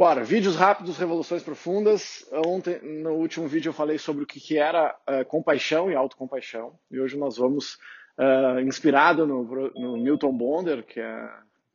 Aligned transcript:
Bora, 0.00 0.24
vídeos 0.24 0.56
rápidos, 0.56 0.96
revoluções 0.96 1.42
profundas. 1.42 2.26
Ontem, 2.46 2.80
no 2.80 3.16
último 3.16 3.46
vídeo, 3.46 3.68
eu 3.68 3.74
falei 3.74 3.98
sobre 3.98 4.24
o 4.24 4.26
que, 4.26 4.56
era 4.56 4.98
uh, 5.06 5.26
compaixão 5.26 5.90
e 5.90 5.94
autocompaixão. 5.94 6.72
E 6.90 6.98
hoje 6.98 7.18
nós 7.18 7.36
vamos, 7.36 7.74
uh, 8.18 8.58
inspirado 8.60 9.26
no, 9.26 9.44
no, 9.74 9.98
Milton 9.98 10.32
Bonder, 10.32 10.86
que, 10.86 10.98
é, 11.00 11.30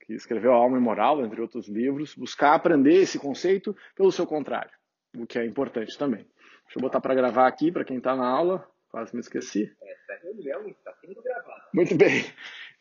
que 0.07 0.13
escreveu 0.13 0.53
A 0.53 0.55
Alma 0.55 0.75
e 0.75 0.81
Moral, 0.81 1.23
entre 1.23 1.39
outros 1.39 1.67
livros, 1.67 2.15
buscar 2.15 2.55
aprender 2.55 2.95
esse 2.95 3.19
conceito 3.19 3.77
pelo 3.95 4.11
seu 4.11 4.25
contrário, 4.25 4.71
o 5.15 5.27
que 5.27 5.37
é 5.37 5.45
importante 5.45 5.95
também. 5.95 6.25
Deixa 6.63 6.79
eu 6.79 6.81
botar 6.81 7.01
para 7.01 7.13
gravar 7.13 7.45
aqui, 7.45 7.71
para 7.71 7.85
quem 7.85 7.97
está 7.97 8.15
na 8.15 8.27
aula. 8.27 8.67
Quase 8.89 9.13
me 9.13 9.21
esqueci. 9.21 9.71
Essa 9.83 10.19
reunião 10.23 10.67
está 10.67 10.91
sendo 10.99 11.21
gravada. 11.21 11.61
Muito 11.71 11.93
bem. 11.95 12.25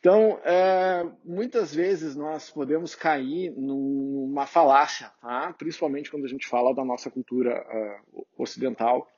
Então, 0.05 0.39
é, 0.43 1.03
muitas 1.23 1.73
vezes 1.73 2.15
nós 2.15 2.51
podemos 2.51 2.93
cair 2.93 3.51
numa 3.57 4.45
falácia, 4.45 5.11
tá? 5.19 5.51
principalmente 5.57 6.11
quando 6.11 6.25
a 6.25 6.27
gente 6.27 6.47
fala 6.47 6.75
da 6.75 6.85
nossa 6.85 7.09
cultura 7.09 7.65
uh, 8.13 8.27
ocidental. 8.37 9.09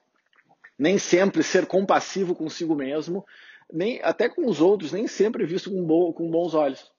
Nem 0.80 0.98
sempre 0.98 1.44
ser 1.44 1.66
compassivo 1.66 2.34
consigo 2.34 2.73
mesmo, 2.73 3.26
nem 3.70 4.02
até 4.02 4.30
com 4.30 4.48
os 4.48 4.62
outros, 4.62 4.94
nem 4.94 5.08
sempre 5.08 5.45
visto 5.45 5.70
com, 5.70 5.86
bo 5.86 6.14
com 6.14 6.31
bons 6.31 6.54
olhos. 6.54 6.90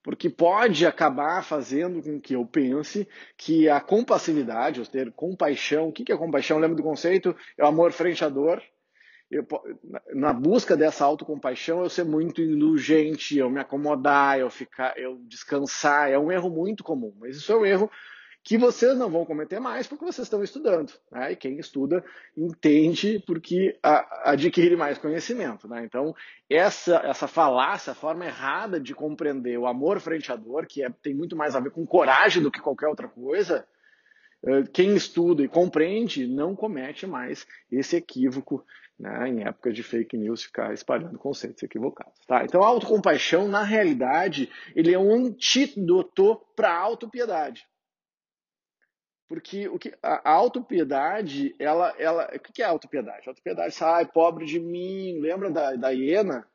Porque 0.00 0.30
pode 0.30 0.86
acabar 0.86 1.42
fazendo 1.42 2.00
com 2.00 2.20
que 2.20 2.36
eu 2.36 2.46
pense 2.46 3.08
que 3.36 3.68
a 3.68 3.80
compassividade, 3.80 4.78
ou 4.78 4.86
ter 4.86 5.10
compaixão, 5.10 5.88
o 5.88 5.92
que 5.92 6.12
é 6.12 6.16
compaixão? 6.16 6.60
Lembra 6.60 6.76
do 6.76 6.84
conceito? 6.84 7.34
É 7.56 7.64
o 7.64 7.66
amor 7.66 7.90
frente 7.90 8.24
à 8.24 8.28
dor 8.28 8.62
eu, 9.30 9.46
na 10.14 10.32
busca 10.32 10.76
dessa 10.76 11.04
autocompaixão, 11.04 11.82
eu 11.82 11.90
ser 11.90 12.04
muito 12.04 12.40
indulgente, 12.40 13.36
eu 13.36 13.50
me 13.50 13.60
acomodar, 13.60 14.38
eu 14.38 14.48
ficar, 14.48 14.98
eu 14.98 15.18
descansar, 15.26 16.10
é 16.10 16.18
um 16.18 16.32
erro 16.32 16.48
muito 16.48 16.82
comum. 16.82 17.14
Mas 17.20 17.36
isso 17.36 17.52
é 17.52 17.56
um 17.56 17.66
erro 17.66 17.90
que 18.42 18.56
vocês 18.56 18.96
não 18.96 19.10
vão 19.10 19.26
cometer 19.26 19.60
mais 19.60 19.86
porque 19.86 20.06
vocês 20.06 20.24
estão 20.24 20.42
estudando. 20.42 20.94
Né? 21.12 21.32
E 21.32 21.36
quem 21.36 21.58
estuda 21.58 22.02
entende 22.34 23.22
porque 23.26 23.78
a, 23.82 24.30
adquire 24.30 24.74
mais 24.74 24.96
conhecimento. 24.96 25.68
Né? 25.68 25.84
Então, 25.84 26.14
essa, 26.48 26.96
essa 27.04 27.28
falácia, 27.28 27.90
a 27.90 27.96
forma 27.96 28.24
errada 28.24 28.80
de 28.80 28.94
compreender 28.94 29.58
o 29.58 29.66
amor 29.66 30.00
frente 30.00 30.32
à 30.32 30.36
dor, 30.36 30.64
que 30.66 30.82
é, 30.82 30.88
tem 31.02 31.12
muito 31.12 31.36
mais 31.36 31.54
a 31.54 31.60
ver 31.60 31.70
com 31.70 31.86
coragem 31.86 32.42
do 32.42 32.50
que 32.50 32.60
qualquer 32.60 32.88
outra 32.88 33.08
coisa, 33.08 33.66
eh, 34.42 34.62
quem 34.72 34.94
estuda 34.94 35.42
e 35.42 35.48
compreende 35.48 36.26
não 36.26 36.54
comete 36.54 37.06
mais 37.06 37.46
esse 37.70 37.96
equívoco 37.96 38.64
né, 38.98 39.28
em 39.28 39.42
época 39.44 39.72
de 39.72 39.82
fake 39.82 40.16
news, 40.16 40.42
ficar 40.42 40.74
espalhando 40.74 41.18
conceitos 41.18 41.62
equivocados. 41.62 42.18
Tá? 42.26 42.44
Então, 42.44 42.62
a 42.62 42.66
autocompaixão, 42.66 43.46
na 43.46 43.62
realidade, 43.62 44.50
ele 44.74 44.92
é 44.92 44.98
um 44.98 45.12
antídoto 45.12 46.36
para 46.56 46.70
a 46.70 46.78
autopiedade. 46.78 47.66
Porque 49.28 49.68
o 49.68 49.78
que, 49.78 49.94
a, 50.02 50.30
autopiedade, 50.30 51.54
ela, 51.58 51.94
ela, 51.98 52.30
o 52.34 52.40
que 52.40 52.62
é 52.62 52.64
autopiedade? 52.64 53.24
A 53.26 53.30
autopiedade, 53.30 53.74
sai, 53.74 54.06
pobre 54.06 54.46
de 54.46 54.58
mim, 54.58 55.20
lembra 55.20 55.50
da, 55.50 55.76
da 55.76 55.90
hiena? 55.90 56.48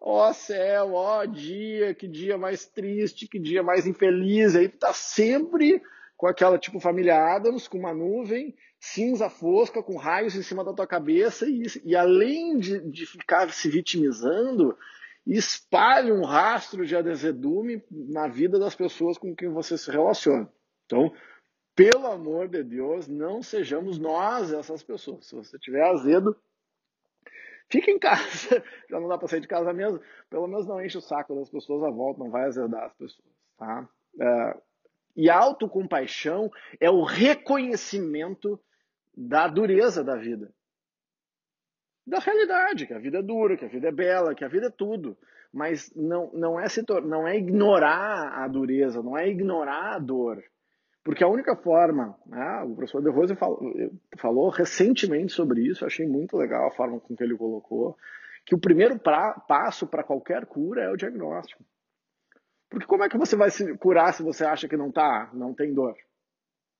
Ó 0.00 0.28
oh, 0.28 0.34
céu, 0.34 0.94
ó 0.94 1.20
oh, 1.20 1.26
dia, 1.26 1.94
que 1.94 2.06
dia 2.06 2.36
mais 2.36 2.66
triste, 2.66 3.28
que 3.28 3.38
dia 3.38 3.62
mais 3.62 3.86
infeliz. 3.86 4.56
Aí 4.56 4.68
tu 4.68 4.78
tá 4.78 4.92
sempre 4.92 5.80
com 6.18 6.26
aquela 6.26 6.58
tipo 6.58 6.80
família 6.80 7.16
Adams, 7.16 7.68
com 7.68 7.78
uma 7.78 7.94
nuvem 7.94 8.54
cinza 8.80 9.30
fosca, 9.30 9.82
com 9.82 9.96
raios 9.96 10.34
em 10.34 10.42
cima 10.42 10.64
da 10.64 10.74
tua 10.74 10.86
cabeça, 10.86 11.46
e, 11.48 11.62
e 11.84 11.94
além 11.94 12.58
de, 12.58 12.80
de 12.90 13.06
ficar 13.06 13.50
se 13.52 13.70
vitimizando, 13.70 14.76
espalha 15.24 16.12
um 16.12 16.24
rastro 16.24 16.84
de 16.84 16.96
azedume 16.96 17.82
na 17.90 18.26
vida 18.26 18.58
das 18.58 18.74
pessoas 18.74 19.16
com 19.16 19.34
quem 19.34 19.48
você 19.48 19.78
se 19.78 19.90
relaciona. 19.92 20.52
Então, 20.86 21.12
pelo 21.74 22.06
amor 22.08 22.48
de 22.48 22.64
Deus, 22.64 23.06
não 23.06 23.40
sejamos 23.40 23.96
nós 23.96 24.52
essas 24.52 24.82
pessoas. 24.82 25.24
Se 25.26 25.36
você 25.36 25.56
tiver 25.56 25.84
azedo, 25.84 26.36
fica 27.70 27.92
em 27.92 27.98
casa. 27.98 28.62
Já 28.90 28.98
não 28.98 29.06
dá 29.06 29.16
para 29.16 29.28
sair 29.28 29.40
de 29.40 29.46
casa 29.46 29.72
mesmo. 29.72 30.00
Pelo 30.28 30.48
menos 30.48 30.66
não 30.66 30.84
enche 30.84 30.98
o 30.98 31.02
saco 31.02 31.36
das 31.36 31.48
pessoas 31.48 31.84
à 31.84 31.90
volta, 31.90 32.18
não 32.18 32.30
vai 32.30 32.44
azedar 32.44 32.86
as 32.86 32.94
pessoas. 32.94 33.28
Tá? 33.56 33.88
É, 34.20 34.60
e 35.18 35.28
a 35.28 35.36
autocompaixão 35.36 36.48
é 36.78 36.88
o 36.88 37.02
reconhecimento 37.02 38.58
da 39.16 39.48
dureza 39.48 40.04
da 40.04 40.14
vida. 40.14 40.54
Da 42.06 42.20
realidade, 42.20 42.86
que 42.86 42.94
a 42.94 43.00
vida 43.00 43.18
é 43.18 43.22
dura, 43.22 43.56
que 43.56 43.64
a 43.64 43.68
vida 43.68 43.88
é 43.88 43.92
bela, 43.92 44.32
que 44.32 44.44
a 44.44 44.48
vida 44.48 44.68
é 44.68 44.70
tudo. 44.70 45.18
Mas 45.52 45.92
não, 45.96 46.30
não, 46.32 46.60
é, 46.60 46.68
se 46.68 46.84
não 47.04 47.26
é 47.26 47.36
ignorar 47.36 48.44
a 48.44 48.46
dureza, 48.46 49.02
não 49.02 49.18
é 49.18 49.28
ignorar 49.28 49.96
a 49.96 49.98
dor. 49.98 50.40
Porque 51.02 51.24
a 51.24 51.28
única 51.28 51.56
forma, 51.56 52.16
né, 52.24 52.62
o 52.64 52.76
professor 52.76 53.02
De 53.02 53.10
Rose 53.10 53.34
falou, 53.34 53.60
falou 54.18 54.48
recentemente 54.50 55.32
sobre 55.32 55.62
isso, 55.62 55.84
achei 55.84 56.06
muito 56.06 56.36
legal 56.36 56.68
a 56.68 56.74
forma 56.76 57.00
com 57.00 57.16
que 57.16 57.24
ele 57.24 57.36
colocou, 57.36 57.96
que 58.46 58.54
o 58.54 58.60
primeiro 58.60 58.96
pra, 59.00 59.32
passo 59.32 59.84
para 59.84 60.04
qualquer 60.04 60.46
cura 60.46 60.84
é 60.84 60.88
o 60.88 60.96
diagnóstico. 60.96 61.64
Porque 62.70 62.86
como 62.86 63.04
é 63.04 63.08
que 63.08 63.16
você 63.16 63.34
vai 63.36 63.50
se 63.50 63.76
curar 63.78 64.12
se 64.12 64.22
você 64.22 64.44
acha 64.44 64.68
que 64.68 64.76
não 64.76 64.92
tá, 64.92 65.30
não 65.32 65.54
tem 65.54 65.72
dor? 65.72 65.96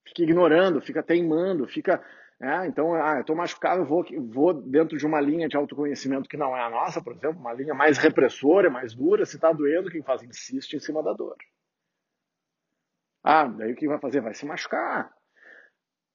Fica 0.06 0.22
ignorando, 0.22 0.80
fica 0.80 1.02
teimando, 1.02 1.66
fica. 1.66 2.02
É, 2.40 2.66
então, 2.66 2.94
ah, 2.94 3.16
eu 3.16 3.20
estou 3.22 3.34
machucado, 3.34 3.82
eu 3.82 3.86
vou, 3.86 4.04
vou 4.28 4.54
dentro 4.54 4.96
de 4.96 5.04
uma 5.04 5.20
linha 5.20 5.48
de 5.48 5.56
autoconhecimento 5.56 6.28
que 6.28 6.36
não 6.36 6.56
é 6.56 6.62
a 6.62 6.70
nossa, 6.70 7.02
por 7.02 7.14
exemplo, 7.14 7.40
uma 7.40 7.52
linha 7.52 7.74
mais 7.74 7.98
repressora, 7.98 8.70
mais 8.70 8.94
dura. 8.94 9.26
Se 9.26 9.36
está 9.36 9.52
doendo, 9.52 9.90
quem 9.90 10.02
faz? 10.02 10.22
Insiste 10.22 10.74
em 10.74 10.80
cima 10.80 11.02
da 11.02 11.12
dor. 11.12 11.36
Ah, 13.24 13.46
daí 13.46 13.72
o 13.72 13.76
que 13.76 13.88
vai 13.88 13.98
fazer? 13.98 14.20
Vai 14.20 14.34
se 14.34 14.46
machucar. 14.46 15.12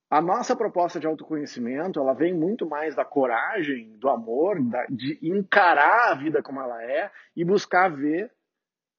A 0.10 0.22
nossa 0.22 0.56
proposta 0.56 1.00
de 1.00 1.08
autoconhecimento, 1.08 2.00
ela 2.00 2.14
vem 2.14 2.34
muito 2.34 2.70
mais 2.70 2.96
da 2.96 3.04
coragem, 3.04 3.98
do 3.98 4.10
amor, 4.10 4.62
da, 4.64 4.86
de 4.86 5.18
encarar 5.24 6.12
a 6.12 6.16
vida 6.16 6.42
como 6.42 6.62
ela 6.62 6.84
é 6.84 7.12
e 7.36 7.44
buscar 7.44 7.90
ver 7.90 8.32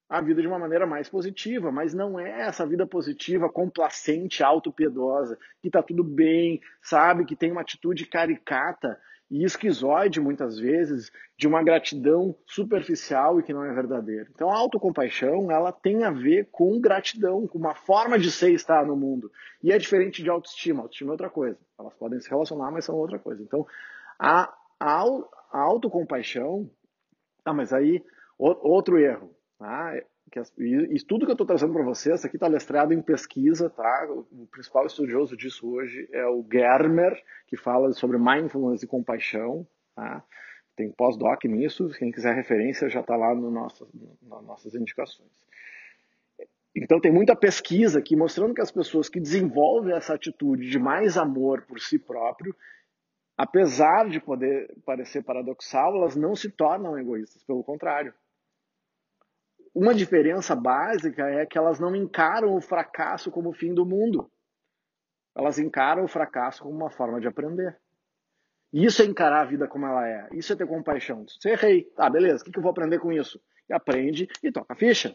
a 0.07 0.21
vida 0.21 0.41
de 0.41 0.47
uma 0.47 0.59
maneira 0.59 0.85
mais 0.85 1.09
positiva, 1.09 1.71
mas 1.71 1.93
não 1.93 2.19
é 2.19 2.41
essa 2.41 2.65
vida 2.65 2.85
positiva 2.85 3.49
complacente, 3.49 4.43
autopiedosa, 4.43 5.37
que 5.61 5.67
está 5.67 5.81
tudo 5.81 6.03
bem, 6.03 6.61
sabe, 6.81 7.25
que 7.25 7.35
tem 7.35 7.51
uma 7.51 7.61
atitude 7.61 8.05
caricata 8.05 8.99
e 9.29 9.43
esquizoide 9.43 10.21
muitas 10.21 10.59
vezes, 10.59 11.11
de 11.35 11.47
uma 11.47 11.63
gratidão 11.63 12.35
superficial 12.45 13.39
e 13.39 13.43
que 13.43 13.53
não 13.53 13.65
é 13.65 13.73
verdadeira. 13.73 14.27
Então 14.33 14.51
a 14.51 14.55
autocompaixão, 14.55 15.49
ela 15.51 15.71
tem 15.71 16.03
a 16.03 16.11
ver 16.11 16.47
com 16.51 16.79
gratidão, 16.79 17.47
com 17.47 17.57
uma 17.57 17.73
forma 17.73 18.19
de 18.19 18.31
ser 18.31 18.51
e 18.51 18.55
estar 18.55 18.85
no 18.85 18.95
mundo. 18.95 19.31
E 19.63 19.71
é 19.71 19.77
diferente 19.79 20.21
de 20.21 20.29
autoestima. 20.29 20.83
Autoestima 20.83 21.09
é 21.09 21.13
outra 21.13 21.29
coisa. 21.29 21.57
Elas 21.77 21.93
podem 21.95 22.19
se 22.19 22.29
relacionar, 22.29 22.71
mas 22.71 22.85
são 22.85 22.95
outra 22.95 23.17
coisa. 23.17 23.41
Então 23.41 23.65
a, 24.19 24.53
a, 24.79 25.03
a 25.51 25.59
autocompaixão, 25.59 26.69
ah, 27.43 27.53
mas 27.53 27.73
aí 27.73 28.03
outro 28.37 28.99
erro 28.99 29.34
Tá? 29.57 29.93
Que 30.31 30.39
as, 30.39 30.51
e, 30.57 30.97
tudo 31.07 31.25
que 31.25 31.31
eu 31.31 31.35
estou 31.35 31.47
trazendo 31.47 31.73
para 31.73 31.83
vocês 31.83 32.25
aqui 32.25 32.35
está 32.35 32.47
lestrado 32.47 32.93
em 32.93 33.01
pesquisa. 33.01 33.69
Tá? 33.69 34.07
O, 34.09 34.43
o, 34.43 34.47
principal 34.47 34.85
estudioso 34.85 35.37
disso 35.37 35.69
hoje 35.69 36.07
é 36.11 36.25
o 36.25 36.45
Germer, 36.51 37.21
que 37.47 37.55
fala 37.55 37.93
sobre 37.93 38.17
mindfulness 38.17 38.83
e 38.83 38.87
compaixão. 38.87 39.65
Tá? 39.95 40.23
Tem 40.75 40.91
pós-doc 40.91 41.45
nisso. 41.45 41.89
Quem 41.97 42.11
quiser 42.11 42.35
referência 42.35 42.89
já 42.89 42.99
está 42.99 43.15
lá 43.15 43.33
no 43.33 43.49
nosso, 43.49 43.87
nas 44.21 44.43
nossas 44.43 44.75
indicações. 44.75 45.45
Então 46.75 46.99
tem 46.99 47.11
muita 47.11 47.35
pesquisa 47.35 47.99
aqui 47.99 48.17
mostrando 48.17 48.53
que 48.53 48.61
as 48.61 48.71
pessoas 48.71 49.07
que 49.07 49.19
desenvolvem 49.19 49.95
essa 49.95 50.13
atitude 50.13 50.69
de 50.69 50.77
mais 50.77 51.17
amor 51.17 51.61
por 51.61 51.79
si 51.79 51.97
próprio, 51.97 52.53
apesar 53.37 54.09
de 54.09 54.19
poder 54.19 54.75
parecer 54.85 55.23
paradoxal, 55.23 55.95
elas 55.95 56.17
não 56.17 56.35
se 56.35 56.51
tornam 56.51 56.99
egoístas, 56.99 57.41
pelo 57.43 57.63
contrário. 57.63 58.13
Uma 59.75 59.93
diferença 59.93 60.55
básica 60.55 61.29
é 61.29 61.45
que 61.45 61.57
elas 61.57 61.81
não 61.81 61.93
encaram 61.93 62.55
o 62.55 62.61
fracasso 62.61 63.29
como 63.29 63.49
o 63.49 63.53
fim 63.53 63.73
do 63.73 63.85
mundo. 63.85 64.31
Elas 65.35 65.59
encaram 65.59 66.05
o 66.05 66.07
fracasso 66.07 66.63
como 66.63 66.73
uma 66.73 66.89
forma 66.89 67.19
de 67.19 67.27
aprender. 67.27 67.77
Isso 68.71 69.01
é 69.01 69.05
encarar 69.05 69.41
a 69.41 69.45
vida 69.45 69.67
como 69.67 69.85
ela 69.85 70.07
é. 70.07 70.29
Isso 70.31 70.53
é 70.53 70.55
ter 70.55 70.65
compaixão. 70.65 71.25
Você 71.27 71.49
errei. 71.49 71.83
Tá, 71.93 72.09
beleza. 72.09 72.41
O 72.41 72.49
que 72.49 72.57
eu 72.57 72.63
vou 72.63 72.71
aprender 72.71 72.99
com 72.99 73.11
isso? 73.11 73.37
E 73.69 73.73
aprende 73.73 74.29
e 74.41 74.49
toca 74.49 74.71
a 74.71 74.77
ficha. 74.77 75.13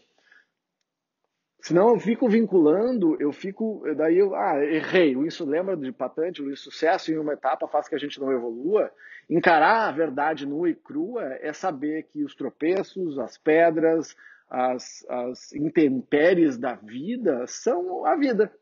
Senão 1.62 1.90
eu 1.90 1.98
fico 1.98 2.28
vinculando, 2.28 3.16
eu 3.18 3.32
fico. 3.32 3.82
Daí 3.96 4.18
eu. 4.18 4.34
Ah, 4.34 4.62
errei. 4.62 5.16
Isso 5.26 5.44
lembra 5.46 5.74
de 5.74 5.90
patente, 5.90 6.42
o 6.42 6.52
insucesso 6.52 7.10
em 7.10 7.18
uma 7.18 7.32
etapa 7.32 7.66
faz 7.66 7.88
que 7.88 7.94
a 7.94 7.98
gente 7.98 8.20
não 8.20 8.30
evolua. 8.30 8.90
Encarar 9.28 9.88
a 9.88 9.92
verdade 9.92 10.46
nua 10.46 10.68
e 10.68 10.74
crua 10.74 11.24
é 11.40 11.52
saber 11.52 12.02
que 12.04 12.22
os 12.24 12.34
tropeços, 12.34 13.18
as 13.18 13.38
pedras, 13.38 14.16
as, 14.50 15.06
as 15.08 15.52
intempéries 15.52 16.58
da 16.58 16.74
vida 16.74 17.46
são 17.46 18.04
a 18.04 18.16
vida. 18.16 18.52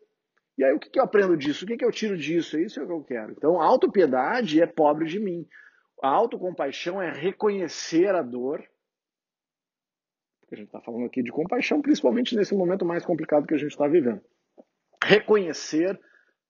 E 0.58 0.64
aí 0.64 0.72
o 0.74 0.78
que, 0.78 0.90
que 0.90 0.98
eu 0.98 1.04
aprendo 1.04 1.36
disso? 1.36 1.64
O 1.64 1.68
que, 1.68 1.78
que 1.78 1.84
eu 1.84 1.90
tiro 1.90 2.16
disso? 2.16 2.56
É 2.56 2.62
isso 2.62 2.84
que 2.84 2.92
eu 2.92 3.02
quero. 3.02 3.32
Então, 3.32 3.60
a 3.60 3.64
autopiedade 3.64 4.60
é 4.60 4.66
pobre 4.66 5.06
de 5.06 5.18
mim. 5.18 5.46
A 6.02 6.08
autocompaixão 6.08 7.00
é 7.00 7.10
reconhecer 7.10 8.14
a 8.14 8.22
dor. 8.22 8.62
A 10.50 10.56
gente 10.56 10.66
está 10.66 10.80
falando 10.80 11.06
aqui 11.06 11.22
de 11.22 11.30
compaixão, 11.30 11.80
principalmente 11.80 12.36
nesse 12.36 12.54
momento 12.54 12.84
mais 12.84 13.04
complicado 13.04 13.46
que 13.46 13.54
a 13.54 13.58
gente 13.58 13.70
está 13.70 13.86
vivendo. 13.86 14.20
Reconhecer 15.02 15.98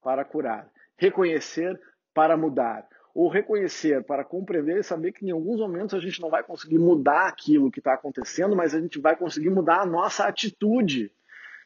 para 0.02 0.24
curar, 0.24 0.70
reconhecer 0.96 1.78
para 2.14 2.36
mudar, 2.36 2.88
ou 3.18 3.28
reconhecer 3.28 4.04
para 4.04 4.24
compreender 4.24 4.78
e 4.78 4.84
saber 4.84 5.10
que 5.10 5.26
em 5.26 5.32
alguns 5.32 5.58
momentos 5.58 5.92
a 5.92 5.98
gente 5.98 6.20
não 6.20 6.30
vai 6.30 6.44
conseguir 6.44 6.78
mudar 6.78 7.26
aquilo 7.26 7.68
que 7.68 7.80
está 7.80 7.94
acontecendo, 7.94 8.54
mas 8.54 8.76
a 8.76 8.80
gente 8.80 9.00
vai 9.00 9.16
conseguir 9.16 9.50
mudar 9.50 9.80
a 9.80 9.86
nossa 9.86 10.24
atitude. 10.24 11.12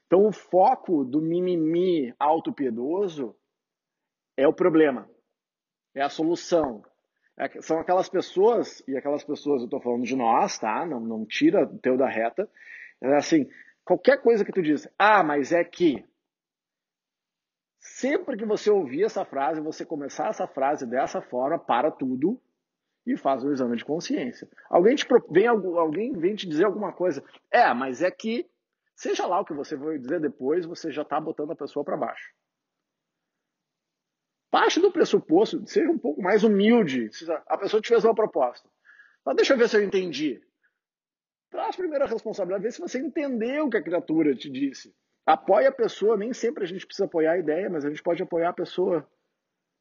Então, 0.06 0.26
o 0.26 0.32
foco 0.32 1.04
do 1.04 1.20
mimimi 1.20 2.14
autopiedoso 2.18 3.36
é 4.34 4.48
o 4.48 4.52
problema, 4.54 5.06
é 5.94 6.00
a 6.00 6.08
solução. 6.08 6.82
É, 7.38 7.60
são 7.60 7.78
aquelas 7.78 8.08
pessoas, 8.08 8.82
e 8.88 8.96
aquelas 8.96 9.22
pessoas, 9.22 9.60
eu 9.60 9.66
estou 9.66 9.82
falando 9.82 10.04
de 10.04 10.16
nós, 10.16 10.58
tá? 10.58 10.86
Não, 10.86 11.00
não 11.00 11.26
tira 11.26 11.64
o 11.64 11.78
teu 11.78 11.98
da 11.98 12.08
reta. 12.08 12.48
É 12.98 13.14
assim, 13.14 13.46
qualquer 13.84 14.22
coisa 14.22 14.42
que 14.42 14.52
tu 14.52 14.62
diz, 14.62 14.88
ah, 14.98 15.22
mas 15.22 15.52
é 15.52 15.62
que. 15.62 16.02
Sempre 17.82 18.36
que 18.36 18.46
você 18.46 18.70
ouvir 18.70 19.02
essa 19.02 19.24
frase, 19.24 19.60
você 19.60 19.84
começar 19.84 20.28
essa 20.28 20.46
frase 20.46 20.86
dessa 20.86 21.20
forma, 21.20 21.58
para 21.58 21.90
tudo 21.90 22.40
e 23.04 23.16
faz 23.16 23.42
um 23.42 23.50
exame 23.50 23.76
de 23.76 23.84
consciência. 23.84 24.48
Alguém, 24.70 24.94
te, 24.94 25.04
vem, 25.28 25.48
alguém 25.48 26.12
vem 26.12 26.36
te 26.36 26.48
dizer 26.48 26.64
alguma 26.64 26.92
coisa, 26.92 27.24
é, 27.50 27.74
mas 27.74 28.00
é 28.00 28.08
que, 28.08 28.48
seja 28.94 29.26
lá 29.26 29.40
o 29.40 29.44
que 29.44 29.52
você 29.52 29.74
vai 29.74 29.98
dizer 29.98 30.20
depois, 30.20 30.64
você 30.64 30.92
já 30.92 31.02
está 31.02 31.20
botando 31.20 31.50
a 31.50 31.56
pessoa 31.56 31.84
para 31.84 31.96
baixo. 31.96 32.32
Parte 34.48 34.78
do 34.78 34.92
pressuposto, 34.92 35.66
seja 35.66 35.90
um 35.90 35.98
pouco 35.98 36.22
mais 36.22 36.44
humilde. 36.44 37.10
A 37.48 37.58
pessoa 37.58 37.80
te 37.80 37.88
fez 37.88 38.04
uma 38.04 38.14
proposta. 38.14 38.68
Mas 39.24 39.34
deixa 39.34 39.54
eu 39.54 39.58
ver 39.58 39.68
se 39.68 39.76
eu 39.76 39.82
entendi. 39.82 40.40
Traz 41.50 41.74
primeiro 41.74 42.04
a 42.04 42.08
responsabilidade, 42.08 42.62
vê 42.62 42.70
se 42.70 42.80
você 42.80 43.00
entendeu 43.00 43.66
o 43.66 43.70
que 43.70 43.76
a 43.76 43.82
criatura 43.82 44.36
te 44.36 44.48
disse. 44.48 44.94
Apoia 45.24 45.68
a 45.68 45.72
pessoa, 45.72 46.16
nem 46.16 46.32
sempre 46.32 46.64
a 46.64 46.66
gente 46.66 46.84
precisa 46.84 47.06
apoiar 47.06 47.32
a 47.32 47.38
ideia, 47.38 47.70
mas 47.70 47.84
a 47.84 47.88
gente 47.88 48.02
pode 48.02 48.22
apoiar 48.22 48.50
a 48.50 48.54
pessoa. 48.54 49.06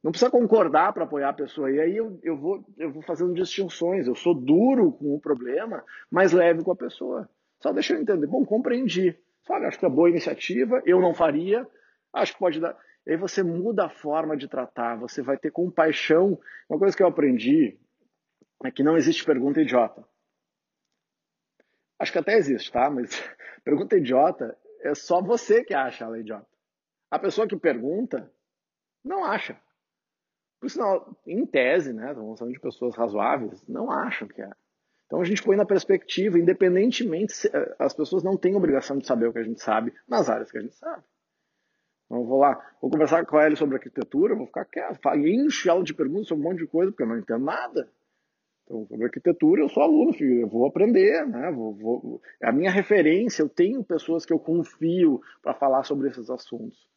Não 0.03 0.11
precisa 0.11 0.31
concordar 0.31 0.93
para 0.93 1.03
apoiar 1.03 1.29
a 1.29 1.33
pessoa. 1.33 1.71
E 1.71 1.79
aí 1.79 1.97
eu, 1.97 2.19
eu, 2.23 2.38
vou, 2.38 2.65
eu 2.77 2.91
vou 2.91 3.01
fazendo 3.03 3.33
distinções. 3.33 4.07
Eu 4.07 4.15
sou 4.15 4.33
duro 4.33 4.91
com 4.91 5.15
o 5.15 5.19
problema, 5.19 5.83
mas 6.09 6.31
leve 6.31 6.63
com 6.63 6.71
a 6.71 6.75
pessoa. 6.75 7.29
Só 7.59 7.71
deixa 7.71 7.93
eu 7.93 8.01
entender. 8.01 8.27
Bom, 8.27 8.45
compreendi. 8.45 9.17
Sabe, 9.43 9.65
acho 9.65 9.79
que 9.79 9.85
é 9.85 9.89
boa 9.89 10.09
iniciativa, 10.09 10.81
eu 10.85 11.01
não 11.01 11.13
faria. 11.13 11.67
Acho 12.13 12.33
que 12.33 12.39
pode 12.39 12.59
dar. 12.59 12.77
E 13.05 13.11
aí 13.11 13.17
você 13.17 13.41
muda 13.41 13.85
a 13.85 13.89
forma 13.89 14.38
de 14.38 14.47
tratar, 14.47 14.95
você 14.95 15.21
vai 15.21 15.38
ter 15.38 15.51
compaixão. 15.51 16.39
Uma 16.69 16.77
coisa 16.77 16.95
que 16.95 17.01
eu 17.01 17.07
aprendi 17.07 17.79
é 18.63 18.71
que 18.71 18.83
não 18.83 18.95
existe 18.95 19.25
pergunta 19.25 19.61
idiota. 19.61 20.05
Acho 21.99 22.11
que 22.11 22.19
até 22.19 22.38
existe, 22.38 22.71
tá? 22.71 22.89
Mas 22.89 23.09
pergunta 23.63 23.97
idiota 23.97 24.55
é 24.81 24.95
só 24.95 25.22
você 25.22 25.63
que 25.63 25.74
acha 25.74 26.06
ela 26.06 26.19
idiota. 26.19 26.48
A 27.10 27.19
pessoa 27.19 27.48
que 27.48 27.56
pergunta 27.57 28.31
não 29.04 29.24
acha. 29.24 29.60
Por 30.60 30.69
sinal, 30.69 31.18
em 31.25 31.45
tese, 31.45 31.92
né? 31.92 32.12
Estamos 32.12 32.39
falando 32.39 32.54
de 32.54 32.60
pessoas 32.60 32.95
razoáveis, 32.95 33.68
não 33.68 33.92
acham 33.92 34.28
que 34.28 34.42
é. 34.42 34.51
Então 35.07 35.19
a 35.19 35.25
gente 35.25 35.44
põe 35.44 35.57
na 35.57 35.66
perspectiva, 35.66 36.39
independentemente, 36.39 37.33
eh, 37.51 37.75
as 37.80 37.94
pessoas 37.94 38.24
não 38.24 38.38
têm 38.38 38.56
obrigação 38.56 38.98
de 38.98 39.06
saber 39.06 39.28
o 39.28 39.33
que 39.33 39.39
a 39.39 39.44
gente 39.44 39.62
sabe 39.62 39.94
nas 40.07 40.30
áreas 40.30 40.51
que 40.51 40.57
a 40.57 40.62
gente 40.62 40.75
sabe. 40.75 41.04
Então, 42.06 42.19
eu 42.19 42.25
vou 42.25 42.39
lá, 42.39 42.54
vou 42.81 42.92
conversar 42.92 43.25
com 43.25 43.39
ela 43.39 43.56
sobre 43.56 43.75
arquitetura, 43.75 44.36
vou 44.36 44.45
ficar 44.45 44.66
quieto, 44.66 45.00
encho 45.16 45.69
ela 45.69 45.84
de 45.84 45.94
perguntas 45.94 46.27
sobre 46.27 46.45
um 46.45 46.50
monte 46.50 46.60
de 46.60 46.68
coisa, 46.68 46.92
porque 46.92 47.04
eu 47.04 47.07
não 47.07 47.18
entendo 47.18 47.44
nada. 47.44 47.89
Então, 48.63 48.86
sobre 48.88 49.06
arquitetura, 49.06 49.62
eu 49.62 49.69
sou 49.69 49.84
aluno, 49.84 50.13
filho, 50.13 50.42
eu 50.42 50.48
vou 50.48 50.66
aprender, 50.66 51.25
né? 51.28 51.52
Vou, 51.52 51.74
vou, 51.74 52.22
é 52.42 52.48
a 52.48 52.52
minha 52.52 52.72
referência, 52.72 53.42
eu 53.42 53.50
tenho 53.50 53.84
pessoas 53.84 54.25
que 54.25 54.34
eu 54.34 54.40
confio 54.40 55.22
para 55.42 55.54
falar 55.54 55.84
sobre 55.84 56.10
esses 56.10 56.30
assuntos. 56.30 56.88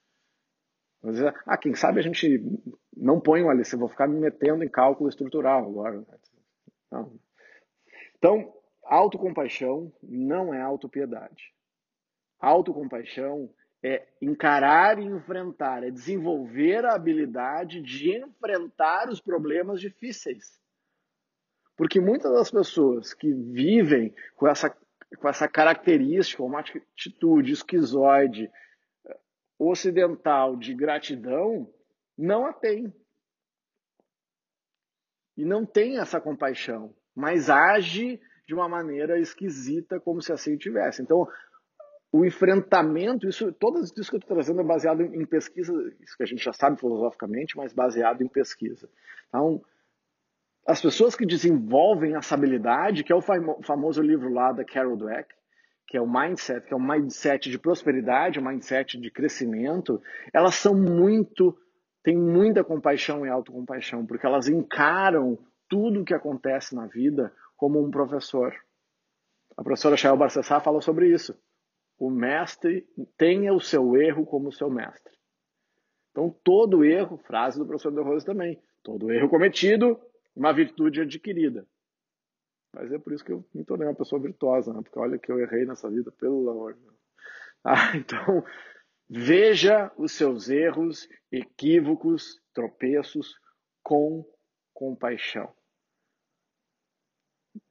Mas, 1.03 1.21
ah, 1.47 1.59
quem 1.59 1.75
sabe 1.75 2.01
a 2.01 2.03
gente 2.03 2.43
não 2.97 3.21
põe 3.21 3.43
um 3.43 3.51
alicerce, 3.51 3.77
vou 3.77 3.89
ficar 3.89 4.09
me 4.09 4.19
metendo 4.19 4.65
em 4.65 4.69
cálculo 4.69 5.09
estrutural 5.09 5.69
agora. 5.69 6.01
Né? 6.91 7.07
Então, 8.17 8.55
autocompaixão 8.85 9.93
não 10.03 10.55
é 10.55 10.61
autopiedade. 10.61 11.53
Autocompaixão 12.41 13.51
é 13.83 14.07
encarar 14.21 14.99
e 14.99 15.05
enfrentar, 15.05 15.85
é 15.85 15.91
desenvolver 15.91 16.87
a 16.87 16.95
habilidade 16.95 17.83
de 17.83 18.17
enfrentar 18.17 19.11
os 19.11 19.21
problemas 19.21 19.79
difíceis. 19.79 20.59
Porque 21.77 22.01
muitas 22.01 22.33
das 22.33 22.51
pessoas 22.51 23.13
que 23.13 23.33
vivem 23.33 24.15
com 24.37 24.47
essa, 24.47 24.71
com 25.19 25.29
essa 25.29 25.49
característica, 25.49 26.43
uma 26.43 26.61
atitude 26.61 27.53
esquizoide, 27.53 28.51
ocidental 29.59 30.57
de 30.57 30.75
gratidão, 30.75 31.73
não 32.17 32.47
a 32.47 32.53
têm. 32.53 32.93
E 35.37 35.45
não 35.45 35.67
tem 35.67 35.99
essa 35.99 36.21
compaixão, 36.21 36.95
mas 37.15 37.51
age 37.51 38.21
de 38.47 38.55
uma 38.55 38.69
maneira 38.69 39.19
esquisita, 39.19 39.99
como 39.99 40.23
se 40.23 40.33
assim 40.33 40.57
tivesse. 40.57 41.03
Então, 41.03 41.27
o 42.13 42.25
enfrentamento, 42.25 43.29
isso, 43.29 43.53
todo 43.53 43.81
isso 43.81 43.93
que 43.93 44.15
eu 44.15 44.21
estou 44.21 44.37
trazendo 44.37 44.61
é 44.61 44.65
baseado 44.65 45.03
em 45.03 45.27
pesquisa, 45.27 45.73
isso 46.01 46.17
que 46.17 46.23
a 46.23 46.27
gente 46.27 46.45
já 46.45 46.53
sabe 46.53 46.79
filosoficamente, 46.79 47.57
mas 47.57 47.73
baseado 47.73 48.23
em 48.23 48.29
pesquisa. 48.29 48.89
Então, 49.29 49.61
as 50.67 50.81
pessoas 50.81 51.15
que 51.15 51.27
desenvolvem 51.27 52.17
essa 52.17 52.35
habilidade, 52.35 53.05
que 53.05 53.13
é 53.13 53.17
o 53.17 53.21
famoso 53.21 54.03
livro 54.03 54.33
lá 54.33 54.53
da 54.53 54.65
Carol 54.65 54.97
Dweck, 54.97 55.35
que 55.87 55.97
é 55.97 56.01
o 56.01 56.11
mindset, 56.11 56.67
que 56.67 56.73
é 56.73 56.77
um 56.77 56.87
mindset 56.87 57.51
de 57.51 57.59
prosperidade, 57.59 58.39
um 58.39 58.45
mindset 58.45 58.99
de 58.99 59.11
crescimento, 59.11 60.01
elas 60.33 60.55
são 60.55 60.75
muito, 60.75 61.57
têm 62.03 62.17
muita 62.17 62.65
compaixão 62.65 63.27
e 63.27 63.29
autocompaixão, 63.29 64.07
porque 64.07 64.27
elas 64.27 64.49
encaram 64.49 65.39
tudo 65.69 66.01
o 66.01 66.05
que 66.05 66.15
acontece 66.15 66.75
na 66.75 66.87
vida 66.87 67.33
como 67.57 67.85
um 67.85 67.91
professor. 67.91 68.55
A 69.57 69.63
professora 69.63 69.97
Shael 69.97 70.17
Barcessá 70.17 70.61
fala 70.61 70.81
sobre 70.81 71.09
isso 71.09 71.37
o 71.99 72.11
mestre 72.11 72.87
tenha 73.17 73.53
o 73.53 73.61
seu 73.61 73.97
erro 73.97 74.27
como 74.27 74.53
seu 74.53 74.69
mestre. 74.71 75.13
Então, 76.11 76.35
todo 76.45 76.85
erro, 76.85 77.19
frase 77.19 77.59
do 77.59 77.67
professor 77.67 77.93
De 77.93 78.01
Rose 78.01 78.25
também, 78.25 78.61
todo 78.83 79.11
erro 79.13 79.29
cometido, 79.29 79.99
uma 80.35 80.53
virtude 80.53 81.01
adquirida. 81.01 81.67
Mas 82.75 82.93
é 82.93 82.99
por 82.99 83.13
isso 83.13 83.25
que 83.25 83.33
eu 83.33 83.45
me 83.55 83.65
tornei 83.65 83.87
uma 83.87 83.95
pessoa 83.95 84.21
virtuosa, 84.21 84.73
né? 84.73 84.81
porque 84.83 84.99
olha 84.99 85.19
que 85.19 85.31
eu 85.31 85.39
errei 85.39 85.65
nessa 85.65 85.89
vida, 85.89 86.11
pelo 86.13 86.49
amor 86.51 86.75
de 86.75 86.81
Deus. 86.81 86.95
Ah, 87.67 87.97
então, 87.97 88.45
veja 89.09 89.91
os 89.97 90.13
seus 90.13 90.51
erros, 90.51 91.09
equívocos, 91.33 92.39
tropeços 92.53 93.41
com 93.83 94.23
compaixão 94.75 95.51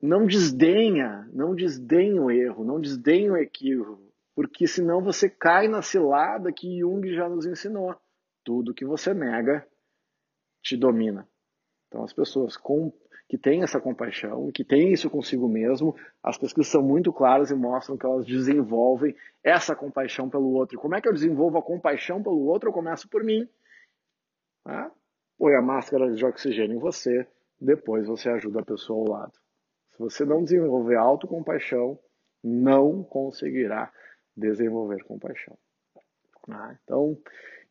não 0.01 0.25
desdenha, 0.25 1.29
não 1.33 1.55
desdenha 1.55 2.21
o 2.21 2.31
erro, 2.31 2.63
não 2.63 2.79
desdenha 2.79 3.33
o 3.33 3.37
equívoco, 3.37 4.13
porque 4.35 4.67
senão 4.67 5.01
você 5.01 5.29
cai 5.29 5.67
na 5.67 5.81
cilada 5.81 6.51
que 6.51 6.79
Jung 6.79 7.13
já 7.13 7.27
nos 7.27 7.45
ensinou. 7.45 7.95
Tudo 8.43 8.73
que 8.73 8.85
você 8.85 9.13
nega 9.13 9.65
te 10.61 10.75
domina. 10.75 11.27
Então, 11.93 12.03
as 12.03 12.11
pessoas 12.11 12.57
com, 12.57 12.91
que 13.29 13.37
têm 13.37 13.61
essa 13.61 13.79
compaixão, 13.79 14.51
que 14.51 14.63
têm 14.63 14.91
isso 14.91 15.11
consigo 15.11 15.47
mesmo, 15.47 15.95
as 16.23 16.39
pesquisas 16.39 16.71
são 16.71 16.81
muito 16.81 17.13
claras 17.13 17.51
e 17.51 17.55
mostram 17.55 17.95
que 17.95 18.03
elas 18.03 18.25
desenvolvem 18.25 19.15
essa 19.43 19.75
compaixão 19.75 20.27
pelo 20.27 20.53
outro. 20.53 20.79
Como 20.79 20.95
é 20.95 21.01
que 21.01 21.07
eu 21.07 21.13
desenvolvo 21.13 21.59
a 21.59 21.61
compaixão 21.61 22.23
pelo 22.23 22.47
outro? 22.47 22.69
Eu 22.69 22.73
começo 22.73 23.07
por 23.07 23.23
mim. 23.23 23.47
Né? 24.65 24.89
Põe 25.37 25.53
a 25.53 25.61
máscara 25.61 26.11
de 26.11 26.25
oxigênio 26.25 26.77
em 26.77 26.79
você, 26.79 27.27
depois 27.61 28.07
você 28.07 28.27
ajuda 28.27 28.61
a 28.61 28.65
pessoa 28.65 28.99
ao 29.01 29.19
lado. 29.19 29.33
Se 29.91 29.99
você 29.99 30.25
não 30.25 30.43
desenvolver 30.43 30.95
autocompaixão, 30.95 31.99
não 32.43 33.03
conseguirá 33.03 33.93
desenvolver 34.35 35.03
compaixão. 35.03 35.55
Ah, 36.49 36.75
então, 36.83 37.15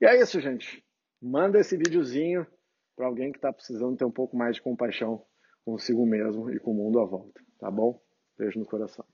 e 0.01 0.07
é 0.07 0.17
isso, 0.21 0.41
gente. 0.41 0.85
Manda 1.21 1.59
esse 1.59 1.77
videozinho 1.77 2.47
para 2.97 3.07
alguém 3.07 3.33
que 3.33 3.39
está 3.39 3.53
precisando 3.53 3.97
ter 3.97 4.05
um 4.05 4.11
pouco 4.11 4.37
mais 4.37 4.57
de 4.57 4.63
compaixão 4.63 5.25
consigo 5.65 6.05
mesmo 6.07 6.51
e 6.51 6.59
com 6.59 6.73
o 6.73 6.75
mundo 6.75 7.01
à 7.01 7.05
volta, 7.05 7.41
tá 7.59 7.71
bom? 7.71 8.01
Beijo 8.37 8.59
no 8.59 8.67
coração. 8.67 9.05